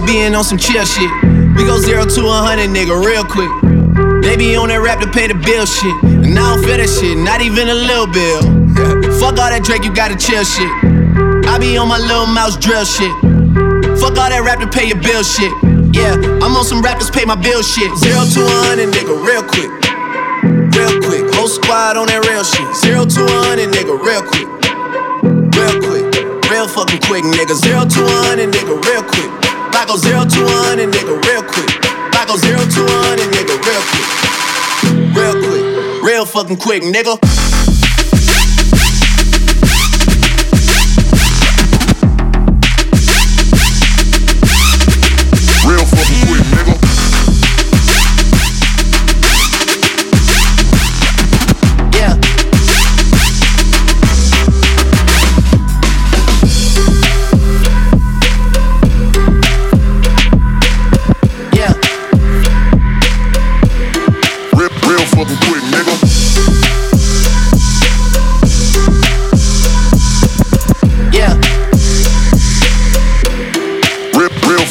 being 0.00 0.34
on 0.34 0.44
some 0.44 0.56
chill 0.56 0.84
shit. 0.84 1.10
We 1.56 1.64
go 1.68 1.76
zero 1.76 2.04
to 2.04 2.20
a 2.24 2.38
hundred, 2.40 2.70
nigga, 2.72 2.96
real 2.96 3.24
quick. 3.24 3.50
They 4.24 4.36
be 4.36 4.56
on 4.56 4.72
that 4.72 4.80
rap 4.80 5.04
to 5.04 5.10
pay 5.10 5.28
the 5.28 5.36
bill 5.36 5.66
shit. 5.66 5.92
And 6.24 6.32
I 6.32 6.56
don't 6.56 6.64
feel 6.64 6.80
that 6.80 6.88
shit, 6.88 7.18
not 7.18 7.44
even 7.44 7.68
a 7.68 7.76
little 7.76 8.08
bill. 8.08 8.40
Fuck 9.20 9.36
all 9.36 9.52
that 9.52 9.60
Drake, 9.66 9.84
you 9.84 9.92
gotta 9.92 10.16
chill 10.16 10.44
shit. 10.44 10.70
I 11.44 11.60
be 11.60 11.76
on 11.76 11.88
my 11.88 12.00
little 12.00 12.24
mouse 12.24 12.56
drill 12.56 12.88
shit. 12.88 13.12
Fuck 14.00 14.16
all 14.16 14.32
that 14.32 14.40
rap 14.40 14.64
to 14.64 14.68
pay 14.70 14.88
your 14.88 14.96
bill 15.02 15.20
shit. 15.20 15.52
Yeah, 15.92 16.16
I'm 16.40 16.56
on 16.56 16.64
some 16.64 16.80
rappers 16.80 17.12
pay 17.12 17.28
my 17.28 17.36
bill 17.36 17.60
shit. 17.60 17.92
Zero 18.00 18.24
to 18.24 18.40
a 18.48 18.56
hundred, 18.72 18.96
nigga, 18.96 19.12
real 19.12 19.44
quick. 19.44 19.68
Real 20.72 20.94
quick. 21.04 21.28
Whole 21.36 21.52
squad 21.52 22.00
on 22.00 22.08
that 22.08 22.24
real 22.24 22.46
shit. 22.46 22.64
Zero 22.80 23.04
to 23.04 23.20
a 23.28 23.38
hundred, 23.44 23.68
nigga, 23.76 23.92
real 23.92 24.24
quick. 24.24 24.48
Real 25.52 25.76
quick. 25.84 26.06
Real 26.48 26.64
fucking 26.64 27.02
quick, 27.04 27.24
nigga. 27.28 27.52
Zero 27.52 27.84
to 27.84 28.00
a 28.00 28.18
hundred, 28.24 28.56
nigga, 28.56 28.80
real 28.88 29.04
quick. 29.04 29.41
I 29.74 29.84
go 29.86 29.96
zero 29.96 30.24
to 30.24 30.40
a 30.44 30.56
hundred, 30.68 30.90
nigga, 30.90 31.14
real 31.26 31.42
quick. 31.42 31.70
I 32.14 32.24
go 32.26 32.36
zero 32.36 32.58
to 32.58 32.80
a 32.84 32.96
hundred, 33.04 33.28
nigga, 33.34 33.56
real 33.66 33.82
quick. 33.90 34.08
Real 35.16 35.36
quick. 35.42 36.02
Real 36.02 36.26
fucking 36.26 36.56
quick, 36.58 36.82
nigga. 36.82 37.51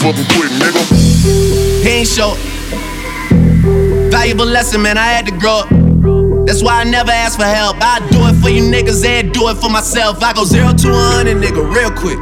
Real, 0.00 0.12
real 0.12 0.14
fucking 0.14 0.28
quick, 0.36 0.50
nigga. 0.56 1.82
He 1.82 1.88
ain't 1.88 2.08
show. 2.08 2.34
Valuable 4.10 4.46
lesson, 4.46 4.82
man. 4.82 4.96
I 4.96 5.06
had 5.06 5.26
to 5.26 5.32
grow 5.32 5.60
up. 5.60 5.68
That's 6.46 6.62
why 6.62 6.80
I 6.80 6.84
never 6.84 7.10
ask 7.10 7.38
for 7.38 7.44
help. 7.44 7.76
I 7.80 8.00
do 8.10 8.24
it 8.26 8.40
for 8.40 8.48
you 8.48 8.62
niggas 8.62 9.04
and 9.04 9.32
do 9.32 9.48
it 9.48 9.56
for 9.56 9.68
myself. 9.70 10.22
I 10.22 10.32
go 10.32 10.44
zero 10.44 10.72
to 10.72 10.88
a 10.88 11.02
hundred, 11.14 11.36
nigga, 11.38 11.60
real 11.60 11.90
quick. 11.90 12.18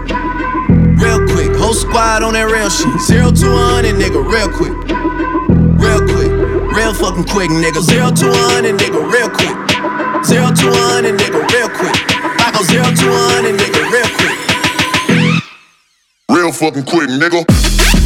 Real 0.99 1.23
quick. 1.31 1.57
Whole 1.57 1.75
squad 1.75 2.23
on 2.23 2.35
that 2.35 2.51
real 2.51 2.69
shit. 2.69 2.91
Zero 3.01 3.31
to 3.31 3.47
a 3.47 3.63
hundred, 3.79 3.95
nigga, 3.95 4.21
real 4.27 4.51
quick. 4.51 4.75
Real 5.79 6.03
quick. 6.03 6.33
Real 6.75 6.95
fucking 6.95 7.25
quick, 7.25 7.51
nigga. 7.51 7.81
Zero 7.81 8.11
to 8.11 8.27
a 8.31 8.41
hundred, 8.55 8.77
nigga, 8.77 9.01
real 9.07 9.31
quick. 9.31 9.55
Zero 10.27 10.51
to 10.51 10.67
a 10.69 10.83
hundred, 10.91 11.15
nigga, 11.15 11.41
real 11.55 11.71
quick. 11.71 11.95
I 12.43 12.51
go 12.51 12.63
zero 12.67 12.85
to 12.85 13.07
a 13.07 13.23
hundred, 13.35 13.55
nigga, 13.55 13.83
real 13.91 14.11
quick. 14.19 14.38
Fucking 16.59 16.83
quick, 16.87 17.09
nigga. 17.09 17.98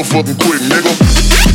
Real, 0.00 0.08
fucking 0.08 0.36
quick, 0.38 0.62
nigga. 0.62 1.49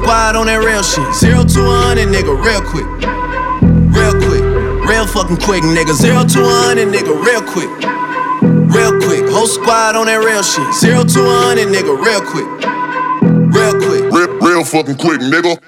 Squad 0.00 0.36
on 0.36 0.46
that 0.46 0.64
real 0.64 0.82
shit. 0.82 1.04
Zero 1.14 1.44
to 1.44 1.60
a 1.60 1.76
hundred, 1.84 2.08
nigga, 2.08 2.32
real 2.32 2.64
quick. 2.64 2.88
Real 3.92 4.16
quick. 4.16 4.44
Real 4.88 5.06
fucking 5.06 5.36
quick, 5.36 5.62
nigga. 5.62 5.92
Zero 5.92 6.24
to 6.24 6.40
a 6.40 6.54
hundred, 6.64 6.88
nigga, 6.88 7.12
real 7.12 7.44
quick. 7.44 7.68
Real 8.72 8.96
quick. 9.04 9.28
Whole 9.28 9.46
squad 9.46 9.96
on 9.96 10.06
that 10.06 10.24
real 10.24 10.42
shit. 10.42 10.64
Zero 10.74 11.04
to 11.04 11.20
a 11.20 11.36
hundred, 11.44 11.68
nigga, 11.68 11.92
real 11.92 12.24
quick. 12.24 12.48
Real 13.52 13.76
quick. 13.76 14.04
Real, 14.08 14.30
real 14.40 14.64
fucking 14.64 14.96
quick, 14.96 15.20
nigga. 15.20 15.60